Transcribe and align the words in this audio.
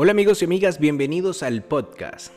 Hola 0.00 0.12
amigos 0.12 0.42
y 0.42 0.44
amigas, 0.44 0.78
bienvenidos 0.78 1.42
al 1.42 1.64
podcast 1.64 2.32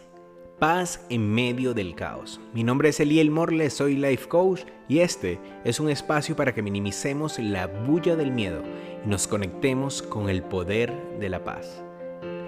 Paz 0.58 1.06
en 1.12 1.32
medio 1.32 1.76
del 1.76 1.94
caos. 1.94 2.42
Mi 2.56 2.64
nombre 2.64 2.90
es 2.90 3.00
Eliel 3.00 3.30
Morle, 3.30 3.70
soy 3.70 3.98
Life 3.98 4.28
Coach 4.28 4.62
y 4.90 4.98
este 4.98 5.40
es 5.64 5.80
un 5.80 5.88
espacio 5.92 6.36
para 6.36 6.56
que 6.56 6.64
minimicemos 6.64 7.38
la 7.38 7.68
bulla 7.68 8.16
del 8.16 8.32
miedo 8.32 8.64
y 9.06 9.08
nos 9.08 9.28
conectemos 9.28 10.02
con 10.02 10.28
el 10.28 10.42
poder 10.42 10.92
de 11.20 11.30
la 11.30 11.44
paz. 11.44 11.84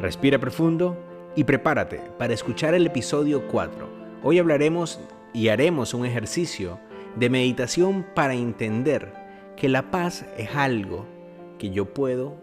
Respira 0.02 0.40
profundo 0.40 0.98
y 1.36 1.44
prepárate 1.44 2.02
para 2.18 2.34
escuchar 2.34 2.74
el 2.74 2.88
episodio 2.88 3.48
4. 3.50 3.88
Hoy 4.24 4.40
hablaremos 4.40 5.00
y 5.32 5.50
haremos 5.50 5.94
un 5.94 6.08
ejercicio 6.08 6.80
de 7.18 7.30
meditación 7.30 8.04
para 8.16 8.34
entender 8.34 9.14
que 9.58 9.70
la 9.70 9.92
paz 9.92 10.26
es 10.40 10.56
algo 10.56 11.06
que 11.60 11.70
yo 11.70 11.94
puedo 11.94 12.36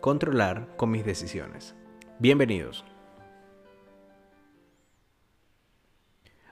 controlar 0.00 0.66
con 0.76 0.90
mis 0.90 1.04
decisiones. 1.04 1.76
Bienvenidos. 2.22 2.84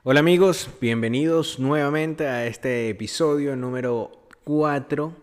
Hola 0.02 0.18
amigos, 0.18 0.68
bienvenidos 0.80 1.60
nuevamente 1.60 2.26
a 2.26 2.44
este 2.44 2.88
episodio 2.88 3.54
número 3.54 4.10
4. 4.42 5.14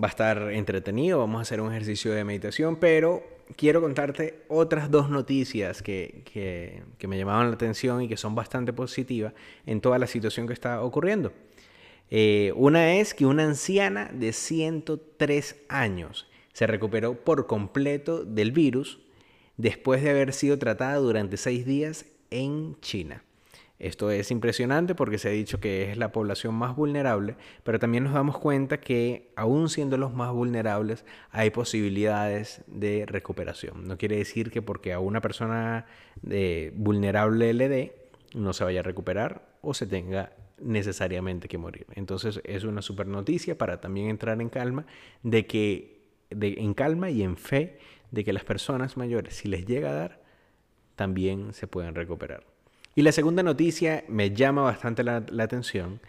Va 0.00 0.06
a 0.06 0.08
estar 0.08 0.52
entretenido, 0.52 1.18
vamos 1.18 1.40
a 1.40 1.42
hacer 1.42 1.60
un 1.60 1.72
ejercicio 1.72 2.12
de 2.12 2.22
meditación, 2.22 2.76
pero 2.76 3.24
quiero 3.56 3.80
contarte 3.80 4.44
otras 4.46 4.88
dos 4.88 5.10
noticias 5.10 5.82
que, 5.82 6.22
que, 6.32 7.08
me 7.08 7.18
llamaban 7.18 7.48
la 7.48 7.54
atención 7.56 8.02
y 8.02 8.08
que 8.08 8.16
son 8.16 8.36
bastante 8.36 8.72
positivas 8.72 9.34
en 9.66 9.80
toda 9.80 9.98
la 9.98 10.06
situación 10.06 10.46
que 10.46 10.52
está 10.52 10.80
ocurriendo. 10.80 11.32
Eh, 12.08 12.52
una 12.54 12.94
es 12.94 13.14
que 13.14 13.26
una 13.26 13.42
anciana 13.42 14.12
de 14.14 14.32
103 14.32 15.56
años 15.68 16.28
se 16.52 16.68
recuperó 16.68 17.24
por 17.24 17.48
completo 17.48 18.24
del 18.24 18.52
virus 18.52 19.00
después 19.56 20.02
de 20.02 20.10
haber 20.10 20.32
sido 20.32 20.58
tratada 20.58 20.96
durante 20.96 21.36
seis 21.36 21.66
días 21.66 22.06
en 22.30 22.78
China. 22.80 23.22
Esto 23.78 24.10
es 24.10 24.30
impresionante 24.30 24.94
porque 24.94 25.18
se 25.18 25.28
ha 25.28 25.32
dicho 25.32 25.60
que 25.60 25.90
es 25.90 25.98
la 25.98 26.10
población 26.10 26.54
más 26.54 26.74
vulnerable, 26.74 27.36
pero 27.62 27.78
también 27.78 28.04
nos 28.04 28.14
damos 28.14 28.38
cuenta 28.38 28.80
que 28.80 29.32
aún 29.36 29.68
siendo 29.68 29.98
los 29.98 30.14
más 30.14 30.32
vulnerables 30.32 31.04
hay 31.30 31.50
posibilidades 31.50 32.62
de 32.68 33.04
recuperación. 33.06 33.86
No 33.86 33.98
quiere 33.98 34.16
decir 34.16 34.50
que 34.50 34.62
porque 34.62 34.94
a 34.94 34.98
una 34.98 35.20
persona 35.20 35.84
de 36.22 36.72
vulnerable 36.74 37.52
le 37.52 37.68
dé 37.68 38.08
no 38.34 38.54
se 38.54 38.64
vaya 38.64 38.80
a 38.80 38.82
recuperar 38.82 39.46
o 39.60 39.74
se 39.74 39.86
tenga 39.86 40.32
necesariamente 40.58 41.48
que 41.48 41.58
morir. 41.58 41.86
Entonces 41.94 42.40
es 42.44 42.64
una 42.64 42.80
super 42.80 43.06
noticia 43.06 43.58
para 43.58 43.80
también 43.82 44.08
entrar 44.08 44.40
en 44.40 44.48
calma 44.48 44.86
de 45.22 45.46
que 45.46 45.96
en 46.30 46.74
calma 46.74 47.10
y 47.10 47.22
en 47.22 47.36
fe 47.36 47.78
de 48.10 48.24
que 48.24 48.32
las 48.32 48.44
personas 48.44 48.96
mayores, 48.96 49.34
si 49.34 49.48
les 49.48 49.66
llega 49.66 49.90
a 49.90 49.94
dar, 49.94 50.22
también 50.96 51.52
se 51.52 51.66
pueden 51.66 51.94
recuperar. 51.94 52.44
Y 52.94 53.02
la 53.02 53.12
segunda 53.12 53.42
noticia 53.42 54.04
me 54.08 54.30
llama 54.30 54.62
bastante 54.62 55.04
la, 55.04 55.22
atención, 55.38 56.00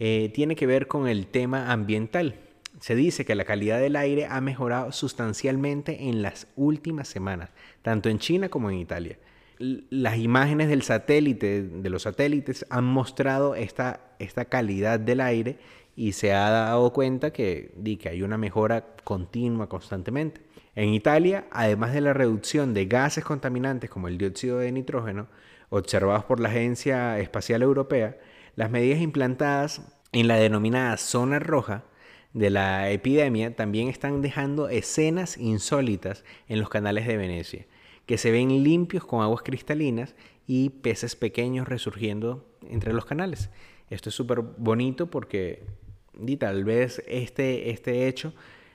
eh, 0.00 0.30
tiene 0.34 0.56
que 0.56 0.66
ver 0.66 0.88
con 0.88 1.06
el 1.06 1.28
tema 1.28 1.70
ambiental. 1.70 2.34
Se 2.80 2.96
dice 2.96 3.24
que 3.24 3.36
la 3.36 3.44
calidad 3.44 3.78
del 3.78 3.94
aire 3.94 4.26
ha 4.26 4.40
mejorado 4.40 4.90
sustancialmente 4.90 6.08
en 6.08 6.20
las 6.20 6.48
últimas 6.56 7.06
semanas, 7.06 7.50
tanto 7.82 8.08
en 8.08 8.18
China 8.18 8.48
como 8.48 8.70
en 8.70 8.78
Italia. 8.78 9.18
Las 9.58 10.18
imágenes 10.18 10.68
del 10.68 10.82
satélite, 10.82 11.62
de 11.62 11.90
los 11.90 12.02
satélites, 12.02 12.66
han 12.70 12.84
mostrado 12.84 13.54
esta, 13.54 14.00
esta 14.18 14.46
calidad 14.46 14.98
del 14.98 15.20
aire 15.20 15.58
y 15.94 16.12
se 16.12 16.32
ha 16.32 16.50
dado 16.50 16.92
cuenta 16.92 17.32
que, 17.32 17.70
que 18.00 18.08
hay 18.08 18.22
una 18.22 18.38
mejora 18.38 18.84
continua 19.04 19.68
constantemente. 19.68 20.40
En 20.74 20.94
Italia, 20.94 21.46
además 21.50 21.92
de 21.92 22.00
la 22.00 22.14
reducción 22.14 22.72
de 22.72 22.86
gases 22.86 23.24
contaminantes 23.24 23.90
como 23.90 24.08
el 24.08 24.16
dióxido 24.16 24.58
de 24.58 24.72
nitrógeno, 24.72 25.28
observados 25.68 26.24
por 26.24 26.40
la 26.40 26.48
Agencia 26.48 27.18
Espacial 27.18 27.62
Europea, 27.62 28.18
las 28.56 28.70
medidas 28.70 29.00
implantadas 29.00 29.82
en 30.12 30.28
la 30.28 30.36
denominada 30.36 30.96
zona 30.96 31.38
roja 31.38 31.84
de 32.32 32.50
la 32.50 32.90
epidemia 32.90 33.54
también 33.54 33.88
están 33.88 34.22
dejando 34.22 34.68
escenas 34.68 35.36
insólitas 35.36 36.24
en 36.48 36.60
los 36.60 36.70
canales 36.70 37.06
de 37.06 37.18
Venecia, 37.18 37.66
que 38.06 38.16
se 38.16 38.30
ven 38.30 38.48
limpios 38.64 39.04
con 39.04 39.22
aguas 39.22 39.42
cristalinas 39.42 40.14
y 40.46 40.70
peces 40.70 41.16
pequeños 41.16 41.68
resurgiendo 41.68 42.46
entre 42.68 42.94
los 42.94 43.04
canales. 43.04 43.50
Esto 43.90 44.08
es 44.08 44.14
súper 44.14 44.40
bonito 44.40 45.10
porque 45.10 45.64
tal 46.38 46.64
vez 46.64 47.02
este, 47.06 47.70
este 47.70 48.08
hecho 48.08 48.32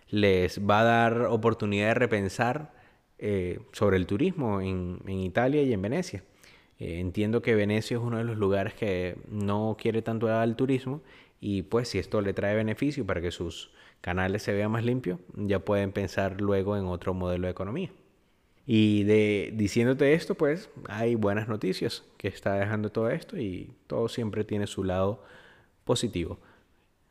les 0.10 0.60
va 0.68 0.82
a 0.82 0.84
dar 0.84 1.22
oportunidad 1.24 1.90
de 1.90 1.94
repensar 1.96 2.74
eh, 3.20 3.60
sobre 3.72 3.98
el 3.98 4.06
turismo 4.06 4.62
en, 4.62 5.00
Italia 5.08 5.64
y 5.64 5.74
en 5.74 5.82
Venecia. 5.82 6.24
Eh, 6.80 7.00
entiendo 7.00 7.42
que 7.42 7.56
Venecia 7.56 7.98
es 7.98 8.04
uno 8.04 8.18
de 8.18 8.24
los 8.24 8.38
lugares 8.38 8.74
que 8.74 9.18
no 9.30 9.76
quiere 9.80 10.02
tanto 10.02 10.30
al 10.30 10.56
turismo 10.56 11.02
y 11.40 11.64
pues 11.64 11.90
si 11.90 12.00
esto 12.00 12.22
le 12.22 12.34
trae 12.34 12.56
beneficio 12.56 13.06
para 13.06 13.22
que 13.22 13.32
sus 13.32 13.72
canales 14.02 14.44
se 14.44 14.54
vean 14.54 14.72
más 14.72 14.84
limpios, 14.84 15.20
ya 15.36 15.60
pueden 15.60 15.92
pensar 15.92 16.40
luego 16.42 16.78
en 16.78 16.86
otro 16.86 17.14
modelo 17.14 17.48
de 17.48 17.52
economía. 17.52 17.92
Y 18.70 19.04
diciéndote 19.52 20.14
esto, 20.14 20.36
pues 20.36 20.70
hay 20.90 21.16
buenas 21.16 21.48
noticias 21.48 22.04
que 22.18 22.28
está 22.28 22.56
dejando 22.56 22.92
todo 22.92 23.10
esto 23.10 23.38
y 23.38 23.72
todo 23.88 24.10
siempre 24.10 24.44
tiene 24.44 24.68
su 24.68 24.84
lado 24.84 25.24
positivo. 25.86 26.38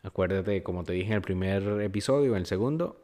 Acuérdate, 0.06 0.62
como 0.62 0.84
te 0.84 0.92
dije 0.92 1.08
en 1.08 1.14
el 1.14 1.20
primer 1.20 1.80
episodio, 1.80 2.30
en 2.30 2.36
el 2.36 2.46
segundo, 2.46 3.02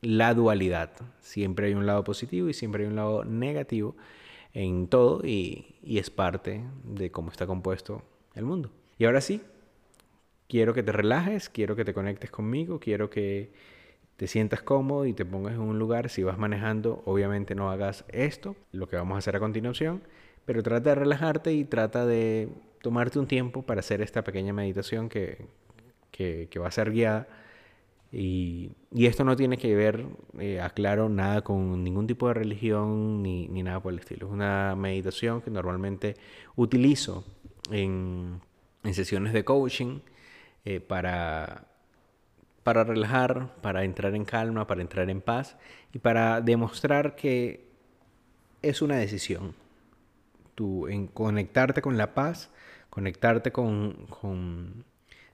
la 0.00 0.34
dualidad. 0.34 0.90
Siempre 1.20 1.68
hay 1.68 1.74
un 1.74 1.86
lado 1.86 2.02
positivo 2.02 2.48
y 2.48 2.52
siempre 2.52 2.82
hay 2.82 2.88
un 2.88 2.96
lado 2.96 3.24
negativo 3.24 3.94
en 4.54 4.88
todo 4.88 5.24
y, 5.24 5.76
es 5.84 6.10
parte 6.10 6.64
de 6.82 7.12
cómo 7.12 7.30
está 7.30 7.46
compuesto 7.46 8.02
el 8.34 8.44
mundo. 8.44 8.72
Y 8.98 9.04
ahora 9.04 9.20
sí, 9.20 9.40
quiero 10.48 10.74
que 10.74 10.82
te 10.82 10.90
relajes, 10.90 11.48
quiero 11.48 11.76
que 11.76 11.84
te 11.84 11.94
conectes 11.94 12.32
conmigo, 12.32 12.80
quiero 12.80 13.08
que 13.08 13.52
te 14.16 14.26
sientas 14.26 14.62
cómodo 14.62 15.06
y 15.06 15.12
te 15.12 15.24
pongas 15.24 15.54
en 15.54 15.60
un 15.60 15.78
lugar. 15.78 16.10
Si 16.10 16.24
vas 16.24 16.38
manejando, 16.38 17.04
obviamente 17.06 17.54
no 17.54 17.70
hagas 17.70 18.04
esto, 18.08 18.56
lo 18.72 18.88
que 18.88 18.96
vamos 18.96 19.14
a 19.14 19.18
hacer 19.18 19.36
a 19.36 19.40
continuación, 19.40 20.02
pero 20.44 20.64
trata 20.64 20.90
de 20.90 20.96
relajarte 20.96 21.52
y 21.52 21.64
trata 21.64 22.04
de 22.04 22.48
tomarte 22.82 23.20
un 23.20 23.28
tiempo 23.28 23.62
para 23.62 23.78
hacer 23.78 24.02
esta 24.02 24.24
pequeña 24.24 24.52
meditación 24.52 25.08
que, 25.08 25.46
que, 26.14 26.58
va 26.58 26.68
a 26.68 26.70
ser 26.70 26.92
guiada. 26.92 27.26
Y, 28.12 28.72
esto 28.92 29.24
no 29.24 29.34
tiene 29.34 29.58
que 29.58 29.74
ver, 29.74 30.06
eh, 30.38 30.60
aclaro, 30.60 31.08
nada 31.08 31.42
con 31.42 31.82
ningún 31.82 32.06
tipo 32.06 32.28
de 32.28 32.34
religión 32.34 33.22
ni, 33.22 33.48
nada 33.48 33.80
por 33.80 33.92
el 33.92 33.98
estilo. 33.98 34.28
Es 34.28 34.32
una 34.32 34.76
meditación 34.76 35.40
que 35.42 35.50
normalmente 35.50 36.16
utilizo 36.56 37.24
en, 37.70 38.40
sesiones 38.92 39.32
de 39.32 39.44
coaching 39.44 40.00
eh, 40.64 40.80
para, 40.80 41.66
para 42.62 42.84
relajar, 42.84 43.56
para 43.62 43.84
entrar 43.84 44.14
en 44.14 44.24
calma, 44.24 44.66
para 44.66 44.82
entrar 44.82 45.10
en 45.10 45.20
paz 45.20 45.56
y 45.92 45.98
para 45.98 46.40
demostrar 46.40 47.16
que 47.16 47.66
es 48.62 48.82
una 48.82 48.96
decisión. 48.96 49.54
Tú 50.54 50.86
en 50.86 51.08
conectarte 51.08 51.82
con 51.82 51.96
la 51.98 52.14
paz, 52.14 52.50
conectarte 52.90 53.50
con 53.50 54.84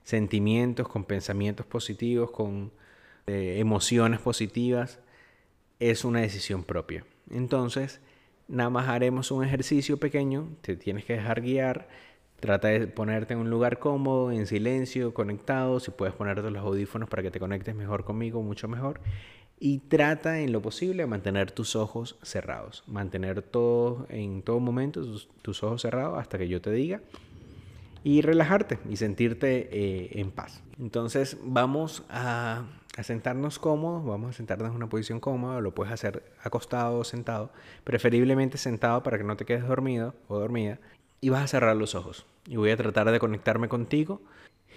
sentimientos, 0.03 0.87
con 0.87 1.03
pensamientos 1.03 1.65
positivos, 1.65 2.31
con 2.31 2.71
eh, 3.27 3.57
emociones 3.59 4.19
positivas, 4.19 4.99
es 5.79 6.05
una 6.05 6.21
decisión 6.21 6.63
propia. 6.63 7.05
Entonces, 7.29 8.01
nada 8.47 8.69
más 8.69 8.89
haremos 8.89 9.31
un 9.31 9.43
ejercicio 9.43 9.97
pequeño, 9.97 10.49
te 10.61 10.75
tienes 10.75 11.05
que 11.05 11.13
dejar 11.13 11.41
guiar, 11.41 11.87
trata 12.39 12.69
de 12.69 12.87
ponerte 12.87 13.33
en 13.33 13.39
un 13.39 13.49
lugar 13.49 13.79
cómodo, 13.79 14.31
en 14.31 14.47
silencio, 14.47 15.13
conectado, 15.13 15.79
si 15.79 15.91
puedes 15.91 16.13
ponerte 16.13 16.49
los 16.49 16.63
audífonos 16.63 17.09
para 17.09 17.23
que 17.23 17.31
te 17.31 17.39
conectes 17.39 17.75
mejor 17.75 18.03
conmigo, 18.03 18.41
mucho 18.41 18.67
mejor. 18.67 18.99
Y 19.59 19.77
trata 19.77 20.39
en 20.39 20.51
lo 20.51 20.61
posible 20.61 21.03
de 21.03 21.07
mantener 21.07 21.51
tus 21.51 21.75
ojos 21.75 22.17
cerrados, 22.23 22.83
mantener 22.87 23.43
todo 23.43 24.07
en 24.09 24.41
todo 24.41 24.59
momento 24.59 25.03
tus 25.43 25.63
ojos 25.63 25.83
cerrados 25.83 26.17
hasta 26.17 26.39
que 26.39 26.47
yo 26.47 26.61
te 26.61 26.71
diga 26.71 27.01
y 28.03 28.21
relajarte 28.21 28.79
y 28.89 28.97
sentirte 28.97 29.69
eh, 29.71 30.19
en 30.19 30.31
paz. 30.31 30.63
Entonces 30.79 31.37
vamos 31.43 32.03
a, 32.09 32.63
sentarnos 33.03 33.59
cómodos, 33.59 34.05
vamos 34.05 34.31
a 34.31 34.33
sentarnos 34.33 34.69
en 34.69 34.75
una 34.75 34.89
posición 34.89 35.19
cómoda, 35.19 35.61
lo 35.61 35.73
puedes 35.73 35.93
hacer 35.93 36.23
acostado 36.43 36.99
o 36.99 37.03
sentado, 37.03 37.51
preferiblemente 37.83 38.57
sentado 38.57 39.03
para 39.03 39.17
que 39.17 39.23
no 39.23 39.37
te 39.37 39.45
quedes 39.45 39.67
dormido 39.67 40.13
o 40.27 40.39
dormida 40.39 40.79
y 41.21 41.29
vas 41.29 41.43
a 41.43 41.47
cerrar 41.47 41.75
los 41.75 41.95
ojos 41.95 42.25
y 42.47 42.55
voy 42.55 42.71
a 42.71 42.77
tratar 42.77 43.11
de 43.11 43.19
conectarme 43.19 43.69
contigo. 43.69 44.21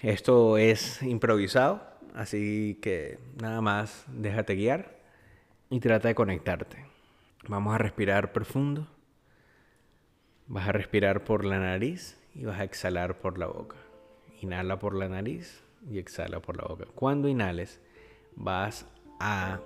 Esto 0.03 0.59
es 0.59 1.03
improvisado, 1.03 1.82
así 2.15 2.79
que 2.82 3.19
nada 3.41 3.61
más 3.62 4.05
déjate 4.09 4.55
guiar 4.55 4.99
y 5.70 5.81
trata 5.81 6.09
de 6.09 6.15
conectarte. 6.15 6.85
Vamos 7.49 7.75
a 7.75 7.79
respirar 7.79 8.32
profundo. 8.32 8.87
Vas 10.47 10.69
a 10.69 10.73
respirar 10.73 11.25
por 11.25 11.44
la 11.44 11.59
nariz 11.59 12.19
y 12.35 12.45
vas 12.45 12.61
a 12.61 12.65
exhalar 12.65 13.19
por 13.19 13.39
la 13.39 13.47
boca. 13.47 13.77
Inhala 14.41 14.79
por 14.79 14.95
la 14.95 15.09
nariz 15.09 15.63
y 15.89 15.99
exhala 15.99 16.41
por 16.41 16.57
la 16.57 16.65
boca. 16.69 16.87
Cuando 16.95 17.29
inhales, 17.29 17.81
vas 18.37 18.87
a 19.21 19.61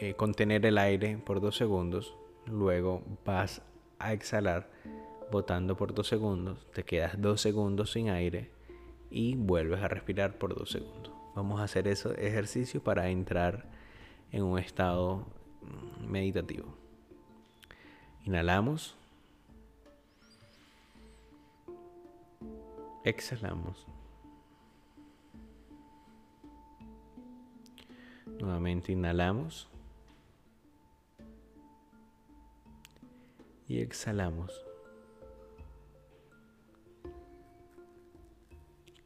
eh, 0.00 0.14
contener 0.14 0.64
el 0.66 0.78
aire 0.78 1.18
por 1.18 1.40
dos 1.40 1.56
segundos 1.56 2.16
luego 2.46 3.02
vas 3.24 3.62
a 3.98 4.12
exhalar 4.12 4.68
botando 5.30 5.76
por 5.76 5.94
dos 5.94 6.08
segundos, 6.08 6.66
te 6.72 6.84
quedas 6.84 7.20
dos 7.20 7.40
segundos 7.40 7.92
sin 7.92 8.10
aire 8.10 8.50
y 9.10 9.34
vuelves 9.36 9.80
a 9.80 9.88
respirar 9.88 10.38
por 10.38 10.54
dos 10.56 10.70
segundos. 10.70 11.12
Vamos 11.34 11.60
a 11.60 11.64
hacer 11.64 11.88
ese 11.88 12.10
ejercicio 12.26 12.82
para 12.82 13.08
entrar 13.08 13.64
en 14.30 14.42
un 14.42 14.58
estado 14.58 15.26
mm, 15.62 16.10
meditativo. 16.10 16.74
Inhalamos. 18.24 18.96
Exhalamos. 23.04 23.86
Nuevamente 28.38 28.92
inhalamos. 28.92 29.68
Y 33.66 33.80
exhalamos. 33.80 34.64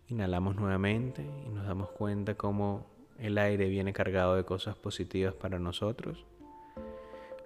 Inhalamos 0.08 0.56
nuevamente 0.56 1.22
y 1.46 1.48
nos 1.48 1.66
damos 1.66 1.90
cuenta 1.90 2.36
cómo 2.36 2.86
el 3.18 3.38
aire 3.38 3.68
viene 3.68 3.92
cargado 3.92 4.36
de 4.36 4.44
cosas 4.44 4.76
positivas 4.76 5.34
para 5.34 5.58
nosotros. 5.58 6.24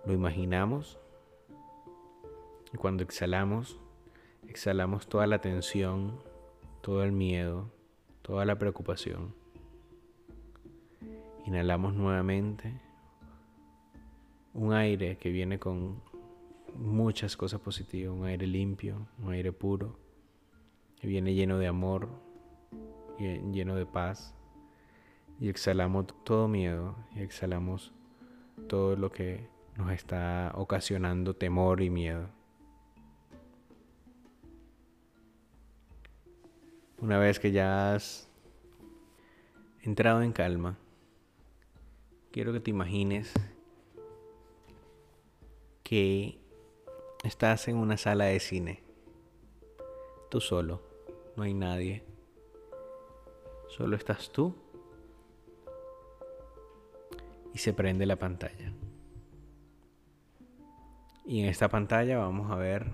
Lo 0.05 0.13
imaginamos. 0.13 0.99
Y 2.73 2.77
cuando 2.77 3.03
exhalamos, 3.03 3.79
exhalamos 4.49 5.07
toda 5.07 5.27
la 5.27 5.41
tensión, 5.41 6.21
todo 6.81 7.03
el 7.03 7.13
miedo, 7.13 7.71
toda 8.23 8.45
la 8.45 8.59
preocupación. 8.59 9.35
Inhalamos 11.47 11.95
nuevamente 11.95 12.81
un 14.55 14.73
aire 14.73 15.17
que 15.19 15.31
viene 15.31 15.59
con 15.59 16.03
muchas 16.77 17.37
cosas 17.37 17.61
positivas, 17.61 18.15
un 18.15 18.27
aire 18.27 18.47
limpio, 18.47 19.07
un 19.23 19.33
aire 19.33 19.53
puro, 19.53 19.97
que 21.01 21.07
viene 21.07 21.35
lleno 21.35 21.59
de 21.59 21.67
amor, 21.67 22.09
lleno 23.19 23.75
de 23.75 23.87
paz. 23.87 24.35
Y 25.39 25.49
exhalamos 25.49 26.07
todo 26.25 26.49
miedo 26.49 26.97
y 27.15 27.21
exhalamos 27.21 27.93
todo 28.69 28.97
lo 28.97 29.11
que 29.11 29.49
nos 29.77 29.91
está 29.93 30.53
ocasionando 30.55 31.35
temor 31.35 31.81
y 31.81 31.89
miedo. 31.89 32.29
Una 37.11 37.19
vez 37.19 37.41
que 37.41 37.51
ya 37.51 37.93
has 37.93 38.29
entrado 39.83 40.23
en 40.23 40.31
calma, 40.31 40.79
quiero 42.31 42.53
que 42.53 42.61
te 42.61 42.71
imagines 42.71 43.33
que 45.83 46.39
estás 47.25 47.67
en 47.67 47.79
una 47.79 47.97
sala 47.97 48.27
de 48.27 48.39
cine, 48.39 48.85
tú 50.31 50.41
solo, 50.41 50.83
no 51.35 51.43
hay 51.43 51.53
nadie. 51.53 52.05
Solo 53.71 53.97
estás 53.97 54.31
tú 54.31 54.55
y 57.53 57.59
se 57.59 57.73
prende 57.73 58.07
la 58.07 58.21
pantalla. 58.21 58.73
Y 61.27 61.41
en 61.41 61.49
esta 61.49 61.69
pantalla 61.69 62.19
vamos 62.19 62.53
a 62.53 62.55
ver 62.55 62.87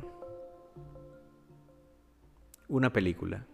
una 2.67 2.91
película. 2.91 3.47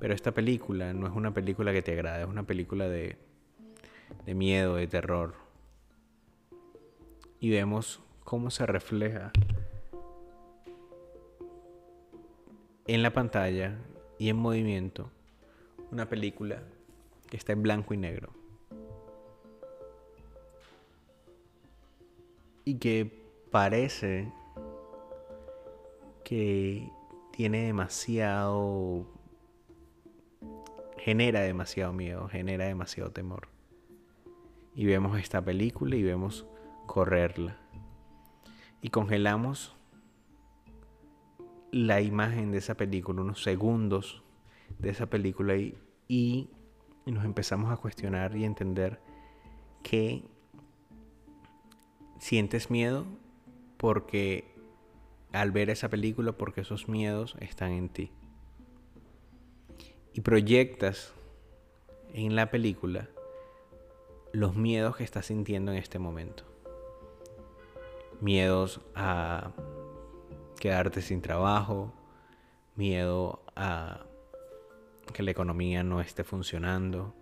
Pero 0.00 0.14
esta 0.14 0.32
película 0.32 0.94
no 0.94 1.06
es 1.06 1.12
una 1.12 1.32
película 1.32 1.72
que 1.72 1.82
te 1.82 1.92
agrade, 1.92 2.22
es 2.22 2.28
una 2.28 2.42
película 2.42 2.88
de, 2.88 3.18
de 4.24 4.34
miedo, 4.34 4.76
de 4.76 4.86
terror. 4.86 5.34
Y 7.38 7.50
vemos 7.50 8.00
cómo 8.24 8.50
se 8.50 8.66
refleja 8.66 9.30
en 12.86 13.02
la 13.02 13.12
pantalla 13.12 13.76
y 14.18 14.30
en 14.30 14.36
movimiento 14.36 15.10
una 15.90 16.08
película 16.08 16.62
que 17.28 17.36
está 17.36 17.52
en 17.52 17.62
blanco 17.62 17.92
y 17.92 17.98
negro. 17.98 18.30
Y 22.64 22.76
que 22.76 23.22
parece 23.50 24.32
que 26.24 26.90
tiene 27.32 27.66
demasiado... 27.66 29.19
genera 31.00 31.40
demasiado 31.40 31.92
miedo, 31.92 32.28
genera 32.28 32.66
demasiado 32.66 33.10
temor. 33.10 33.48
Y 34.74 34.84
vemos 34.84 35.18
esta 35.18 35.42
película 35.42 35.96
y 35.96 36.02
vemos 36.02 36.46
correrla. 36.86 37.56
Y 38.82 38.90
congelamos 38.90 39.76
la 41.72 42.00
imagen 42.00 42.52
de 42.52 42.58
esa 42.58 42.76
película, 42.76 43.22
unos 43.22 43.42
segundos 43.42 44.22
de 44.78 44.90
esa 44.90 45.06
película 45.06 45.56
y, 45.56 45.78
y 46.08 46.48
nos 47.06 47.24
empezamos 47.24 47.72
a 47.72 47.76
cuestionar 47.76 48.36
y 48.36 48.44
entender 48.44 49.00
que 49.82 50.24
sientes 52.18 52.70
miedo 52.70 53.06
porque 53.76 54.54
al 55.32 55.50
ver 55.52 55.70
esa 55.70 55.88
película, 55.88 56.32
porque 56.32 56.60
esos 56.60 56.88
miedos 56.88 57.36
están 57.40 57.72
en 57.72 57.88
ti. 57.88 58.12
Y 60.12 60.22
proyectas 60.22 61.12
en 62.12 62.34
la 62.36 62.50
película 62.50 63.08
los 64.32 64.54
miedos 64.56 64.96
que 64.96 65.04
estás 65.04 65.26
sintiendo 65.26 65.72
en 65.72 65.78
este 65.78 65.98
momento. 65.98 66.44
Miedos 68.20 68.80
a 68.94 69.52
quedarte 70.58 71.02
sin 71.02 71.22
trabajo, 71.22 71.92
miedo 72.76 73.42
a 73.56 74.04
que 75.12 75.22
la 75.22 75.30
economía 75.30 75.82
no 75.82 76.00
esté 76.00 76.22
funcionando, 76.22 77.14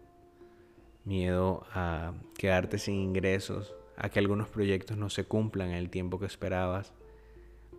miedo 1.05 1.65
a 1.73 2.13
quedarte 2.37 2.79
sin 2.79 2.97
ingresos, 2.97 3.75
a 3.97 4.11
que 4.11 4.19
algunos 4.19 4.49
proyectos 4.49 4.97
no 4.97 5.09
se 5.09 5.25
cumplan 5.25 5.71
en 5.71 5.77
el 5.77 5.91
tiempo 5.91 6.19
que 6.19 6.27
esperabas, 6.27 6.93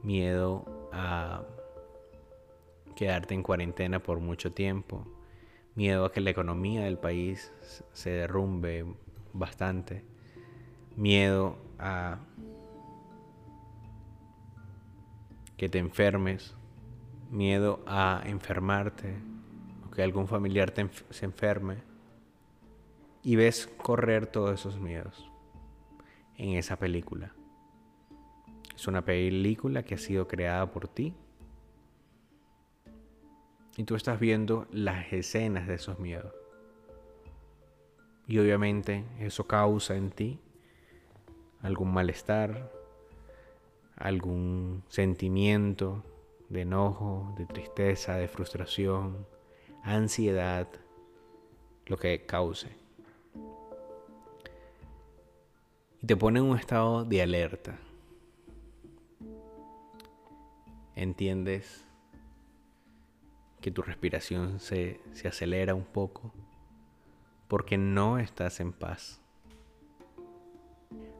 miedo 0.02 0.90
a 0.92 1.44
quedarte 3.00 3.34
en 3.34 3.44
cuarentena 3.44 4.04
por 4.04 4.20
mucho 4.20 4.52
tiempo, 4.52 5.08
miedo 5.74 6.04
a 6.04 6.12
que 6.12 6.20
la 6.20 6.32
economía 6.32 6.84
del 6.84 6.98
país 6.98 7.54
se 7.94 8.10
derrumbe 8.10 8.86
bastante, 9.32 10.04
miedo 10.98 11.58
a 11.78 12.20
que 15.56 15.70
te 15.70 15.78
enfermes, 15.78 16.58
miedo 17.32 17.80
a 17.88 18.22
enfermarte, 18.26 19.16
que 19.96 20.04
algún 20.04 20.28
familiar 20.28 20.74
se 21.10 21.24
enferme. 21.24 21.78
Y 23.24 23.38
ves 23.38 23.68
correr 23.78 24.28
todos 24.28 24.60
esos 24.60 24.78
miedos 24.78 25.32
en 26.36 26.50
esa 26.58 26.76
película. 26.76 27.34
Es 28.76 28.88
una 28.88 29.06
película 29.06 29.84
que 29.84 29.96
ha 29.96 29.98
sido 29.98 30.28
creada 30.28 30.70
por 30.70 30.90
ti 30.90 31.14
y 33.80 33.86
tú 33.86 33.96
estás 33.96 34.20
viendo 34.20 34.68
las 34.74 35.14
escenas 35.14 35.66
de 35.66 35.76
esos 35.76 36.00
miedos. 36.00 36.34
Y 38.28 38.38
obviamente 38.38 39.06
eso 39.22 39.48
causa 39.48 39.96
en 39.96 40.12
ti 40.12 40.38
algún 41.62 41.94
malestar, 41.94 42.74
algún 43.96 44.84
sentimiento 44.90 46.04
de 46.50 46.64
enojo, 46.64 47.34
de 47.38 47.46
tristeza, 47.46 48.18
de 48.18 48.28
frustración, 48.28 49.26
ansiedad, 49.82 50.68
lo 51.86 51.96
que 51.96 52.26
cause. 52.26 52.76
Y 56.02 56.06
te 56.06 56.18
pone 56.18 56.40
en 56.40 56.48
un 56.48 56.60
estado 56.60 57.06
de 57.06 57.22
alerta. 57.22 57.80
Entiendes 60.98 61.89
que 63.62 63.72
tu 63.72 63.82
respiración 63.82 64.60
se, 64.60 65.00
se 65.14 65.28
acelera 65.28 65.76
un 65.76 65.86
poco 65.86 66.34
porque 67.48 67.78
no 67.78 68.20
estás 68.20 68.60
en 68.60 68.72
paz. 68.72 69.22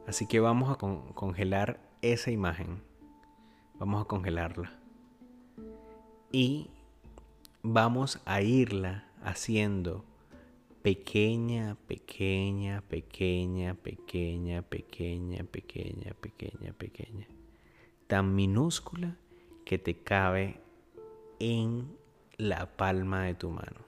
Así 0.06 0.26
que 0.26 0.40
vamos 0.40 0.70
a 0.70 0.76
congelar 0.76 1.80
esa 2.02 2.30
imagen. 2.30 2.82
Vamos 3.78 4.02
a 4.02 4.04
congelarla. 4.06 4.72
Y 6.32 6.70
vamos 7.62 8.20
a 8.24 8.42
irla 8.42 9.08
haciendo 9.22 10.04
pequeña, 10.82 11.76
pequeña, 11.86 12.82
pequeña, 12.82 13.74
pequeña, 13.74 14.62
pequeña, 14.62 15.44
pequeña, 15.44 16.14
pequeña, 16.14 16.72
pequeña. 16.72 17.26
Tan 18.06 18.34
minúscula 18.34 19.16
que 19.64 19.78
te 19.78 19.96
cabe 19.96 20.60
en 21.38 21.99
la 22.40 22.66
palma 22.76 23.24
de 23.24 23.34
tu 23.34 23.50
mano. 23.50 23.84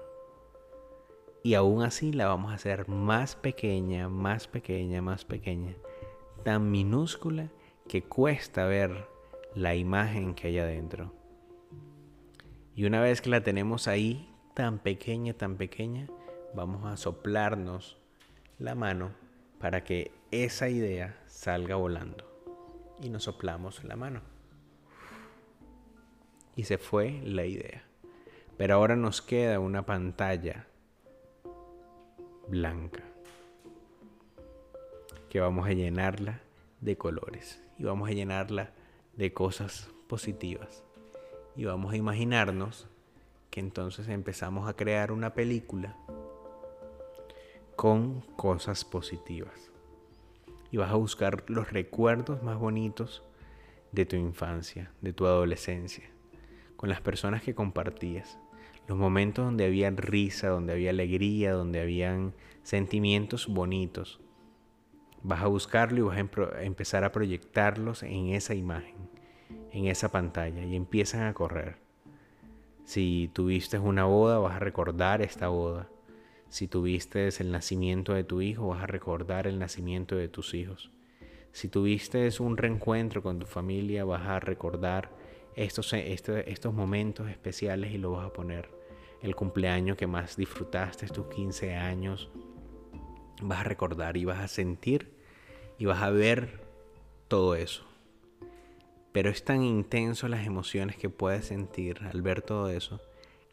Y 1.43 1.55
aún 1.55 1.83
así 1.83 2.13
la 2.13 2.27
vamos 2.27 2.53
a 2.53 2.57
hacer 2.57 2.87
más 2.87 3.35
pequeña, 3.35 4.09
más 4.09 4.47
pequeña, 4.47 5.03
más 5.03 5.25
pequeña. 5.25 5.75
tan 6.45 6.71
minúscula 6.71 7.49
que 7.89 8.03
cuesta 8.03 8.65
ver 8.67 9.07
la 9.55 9.75
imagen 9.75 10.35
que 10.35 10.49
hay 10.49 10.59
adentro. 10.59 11.13
Y 12.75 12.85
una 12.85 13.01
vez 13.01 13.21
que 13.21 13.31
la 13.31 13.43
tenemos 13.43 13.87
ahí, 13.87 14.29
tan 14.55 14.79
pequeña, 14.79 15.35
tan 15.35 15.57
pequeña, 15.57 16.09
vamos 16.53 16.85
a 16.85 16.97
soplarnos 16.97 17.97
la 18.59 18.75
mano 18.75 19.13
para 19.61 19.85
que 19.85 20.11
esa 20.31 20.69
idea 20.69 21.23
salga 21.27 21.77
volando. 21.77 22.29
Y 23.01 23.09
nos 23.09 23.25
soplamos 23.25 23.85
la 23.85 23.97
mano. 23.97 24.21
Y 26.57 26.65
se 26.65 26.79
fue 26.79 27.21
la 27.25 27.45
idea. 27.45 27.85
Pero 28.63 28.75
ahora 28.75 28.95
nos 28.95 29.21
queda 29.23 29.59
una 29.59 29.85
pantalla 29.85 30.69
blanca 32.47 33.03
que 35.29 35.41
vamos 35.41 35.67
a 35.67 35.73
llenarla 35.73 36.43
de 36.81 36.97
colores 36.97 37.61
y 37.77 37.83
vamos 37.83 38.09
a 38.09 38.13
llenarla 38.13 38.71
de 39.17 39.33
cosas 39.33 39.91
positivas. 40.07 40.85
Y 41.57 41.65
vamos 41.65 41.93
a 41.93 41.97
imaginarnos 41.97 42.87
que 43.51 43.59
entonces 43.59 44.07
empezamos 44.07 44.69
a 44.69 44.77
crear 44.77 45.11
una 45.11 45.35
película 45.35 45.97
con 47.75 48.21
cosas 48.37 48.85
positivas. 48.85 49.73
Y 50.71 50.77
vas 50.77 50.93
a 50.93 50.95
buscar 50.95 51.43
los 51.51 51.73
recuerdos 51.73 52.45
más 52.45 52.61
bonitos 52.61 53.25
de 53.91 54.07
tu 54.07 54.15
infancia, 54.15 54.93
de 55.01 55.13
tu 55.13 55.27
adolescencia, 55.27 56.09
con 56.77 56.91
las 56.91 57.01
personas 57.01 57.43
que 57.43 57.57
compartías. 57.57 58.39
Los 58.89 58.99
momentos 58.99 59.45
donde 59.45 59.65
había 59.65 59.91
risa, 59.91 60.49
donde 60.49 60.73
había 60.73 60.91
alegría, 60.91 61.53
donde 61.53 61.81
habían 61.81 62.35
sentimientos 62.63 63.47
bonitos. 63.49 64.21
Vas 65.23 65.43
a 65.43 65.47
buscarlo 65.47 65.99
y 65.99 66.03
vas 66.03 66.19
a 66.19 66.63
empezar 66.63 67.05
a 67.05 67.13
proyectarlos 67.13 68.03
en 68.03 68.29
esa 68.29 68.55
imagen, 68.55 69.09
en 69.71 69.87
esa 69.87 70.11
pantalla, 70.11 70.65
y 70.65 70.75
empiezan 70.75 71.23
a 71.23 71.35
correr. 71.35 71.77
Si 72.85 73.31
tuviste 73.33 73.79
una 73.79 74.05
boda, 74.05 74.39
vas 74.39 74.57
a 74.57 74.59
recordar 74.59 75.23
esta 75.23 75.49
boda. 75.49 75.89
Si 76.49 76.67
tuviste 76.67 77.29
el 77.39 77.53
nacimiento 77.53 78.13
de 78.13 78.25
tu 78.25 78.43
hijo, 78.43 78.69
vas 78.69 78.83
a 78.83 78.87
recordar 78.87 79.47
el 79.47 79.59
nacimiento 79.59 80.17
de 80.17 80.29
tus 80.29 80.55
hijos. 80.55 80.91
Si 81.53 81.69
tuviste 81.69 82.29
un 82.41 82.57
reencuentro 82.57 83.23
con 83.23 83.39
tu 83.39 83.47
familia, 83.47 84.05
vas 84.05 84.27
a 84.27 84.41
recordar 84.41 85.11
estos, 85.57 85.93
este, 85.93 86.51
estos 86.51 86.73
momentos 86.73 87.29
especiales 87.29 87.93
y 87.93 87.99
lo 87.99 88.13
vas 88.13 88.27
a 88.27 88.33
poner. 88.33 88.71
El 89.23 89.37
cumpleaños 89.37 89.97
que 89.97 90.07
más 90.07 90.37
disfrutaste, 90.37 91.07
tus 91.07 91.27
15 91.27 91.75
años, 91.75 92.31
vas 93.41 93.61
a 93.61 93.65
recordar 93.65 94.17
y 94.17 94.25
vas 94.25 94.41
a 94.41 94.49
sentir 94.49 95.13
y 95.79 95.85
vas 95.85 96.03
a 96.03 96.11
ver 96.11 96.61
todo 97.29 97.55
eso. 97.55 97.85
Pero 99.13 99.31
es 99.31 99.45
tan 99.45 99.63
intenso 99.63 100.27
las 100.27 100.47
emociones 100.47 100.97
que 100.97 101.11
puedes 101.11 101.47
sentir 101.47 102.01
al 102.03 102.23
ver 102.23 102.43
todo 102.43 102.71
eso 102.71 103.01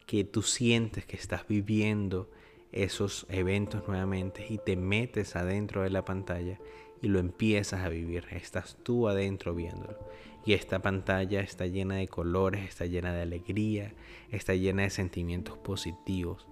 que 0.10 0.24
tú 0.24 0.41
sientes 0.41 1.06
que 1.06 1.18
estás 1.18 1.48
viviendo 1.48 2.32
esos 2.72 3.27
eventos 3.29 3.88
nuevamente 3.88 4.44
y 4.50 4.58
te 4.58 4.75
metes 4.75 5.36
adentro 5.36 5.84
de 5.84 5.91
la 5.91 6.03
pantalla 6.03 6.58
y 7.00 7.10
lo 7.10 7.20
empiezas 7.20 7.86
a 7.86 7.89
vivir. 7.89 8.25
Estás 8.32 8.75
tú 8.82 9.08
adentro 9.08 9.53
viéndolo. 9.53 10.00
Y 10.46 10.53
esta 10.53 10.79
pantalla 10.79 11.41
está 11.41 11.67
llena 11.67 11.96
de 11.96 12.08
colores, 12.08 12.67
está 12.67 12.86
llena 12.86 13.13
de 13.13 13.22
alegría, 13.22 13.93
está 14.31 14.55
llena 14.55 14.84
de 14.84 14.89
sentimientos 14.89 15.58
positivos. 15.58 16.48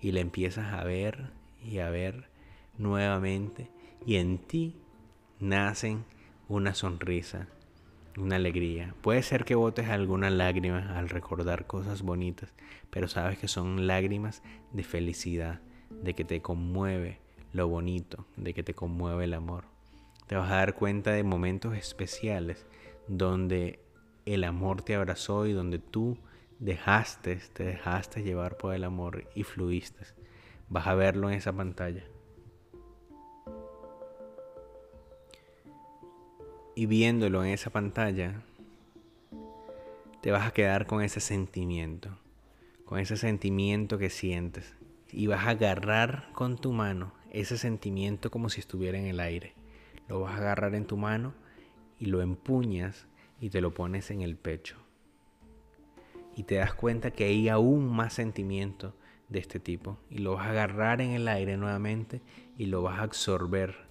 Y 0.00 0.12
la 0.12 0.20
empiezas 0.20 0.72
a 0.72 0.84
ver 0.84 1.30
y 1.64 1.78
a 1.78 1.90
ver 1.90 2.28
nuevamente. 2.78 3.70
Y 4.04 4.16
en 4.16 4.38
ti 4.38 4.76
nacen 5.40 6.04
una 6.48 6.74
sonrisa, 6.74 7.48
una 8.16 8.36
alegría. 8.36 8.94
Puede 9.02 9.22
ser 9.22 9.44
que 9.44 9.54
botes 9.54 9.88
algunas 9.88 10.32
lágrimas 10.32 10.90
al 10.90 11.08
recordar 11.08 11.66
cosas 11.66 12.02
bonitas, 12.02 12.52
pero 12.90 13.08
sabes 13.08 13.38
que 13.38 13.48
son 13.48 13.86
lágrimas 13.86 14.42
de 14.72 14.84
felicidad, 14.84 15.60
de 15.90 16.14
que 16.14 16.24
te 16.24 16.40
conmueve 16.40 17.20
lo 17.52 17.68
bonito, 17.68 18.26
de 18.36 18.54
que 18.54 18.62
te 18.62 18.74
conmueve 18.74 19.24
el 19.24 19.34
amor. 19.34 19.64
Te 20.26 20.36
vas 20.36 20.50
a 20.50 20.56
dar 20.56 20.74
cuenta 20.74 21.12
de 21.12 21.22
momentos 21.22 21.76
especiales 21.76 22.66
donde 23.08 23.80
el 24.24 24.44
amor 24.44 24.82
te 24.82 24.94
abrazó 24.94 25.46
y 25.46 25.52
donde 25.52 25.78
tú 25.78 26.18
dejaste, 26.58 27.36
te 27.52 27.64
dejaste 27.64 28.22
llevar 28.22 28.56
por 28.56 28.74
el 28.74 28.84
amor 28.84 29.28
y 29.34 29.42
fluiste. 29.42 30.06
Vas 30.68 30.86
a 30.86 30.94
verlo 30.94 31.30
en 31.30 31.36
esa 31.36 31.52
pantalla. 31.52 32.04
y 36.76 36.84
viéndolo 36.84 37.42
en 37.42 37.52
esa 37.52 37.70
pantalla, 37.70 38.42
te 40.20 40.30
vas 40.30 40.46
a 40.46 40.52
quedar 40.52 40.86
con 40.86 41.02
ese 41.02 41.20
sentimiento, 41.20 42.18
con 42.84 43.00
ese 43.00 43.16
sentimiento 43.16 43.96
que 43.96 44.10
sientes. 44.10 44.74
Y 45.10 45.26
vas 45.26 45.46
a 45.46 45.50
agarrar 45.50 46.28
con 46.34 46.58
tu 46.58 46.72
mano 46.72 47.14
ese 47.30 47.56
sentimiento 47.56 48.30
como 48.30 48.50
si 48.50 48.60
estuviera 48.60 48.98
en 48.98 49.06
el 49.06 49.20
aire. 49.20 49.54
Lo 50.06 50.20
vas 50.20 50.34
a 50.34 50.36
agarrar 50.36 50.74
en 50.74 50.84
tu 50.84 50.98
mano 50.98 51.32
y 51.98 52.06
lo 52.06 52.22
empuñas 52.22 53.06
y 53.40 53.50
te 53.50 53.60
lo 53.60 53.74
pones 53.74 54.10
en 54.10 54.22
el 54.22 54.36
pecho. 54.36 54.76
Y 56.34 56.42
te 56.42 56.56
das 56.56 56.74
cuenta 56.74 57.10
que 57.10 57.24
hay 57.24 57.48
aún 57.48 57.88
más 57.88 58.14
sentimiento 58.14 58.94
de 59.28 59.38
este 59.38 59.58
tipo. 59.58 59.98
Y 60.10 60.18
lo 60.18 60.34
vas 60.34 60.46
a 60.46 60.50
agarrar 60.50 61.00
en 61.00 61.12
el 61.12 61.28
aire 61.28 61.56
nuevamente 61.56 62.20
y 62.58 62.66
lo 62.66 62.82
vas 62.82 62.98
a 62.98 63.02
absorber 63.02 63.86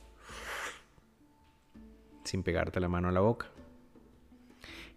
sin 2.23 2.43
pegarte 2.43 2.79
la 2.79 2.89
mano 2.89 3.09
a 3.09 3.11
la 3.11 3.21
boca. 3.21 3.47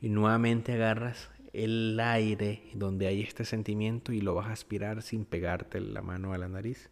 Y 0.00 0.08
nuevamente 0.10 0.74
agarras 0.74 1.30
el 1.52 1.98
aire 2.00 2.62
donde 2.74 3.06
hay 3.06 3.22
este 3.22 3.44
sentimiento 3.44 4.12
y 4.12 4.20
lo 4.20 4.34
vas 4.34 4.46
a 4.48 4.52
aspirar 4.52 5.02
sin 5.02 5.24
pegarte 5.24 5.80
la 5.80 6.02
mano 6.02 6.32
a 6.32 6.38
la 6.38 6.48
nariz. 6.48 6.90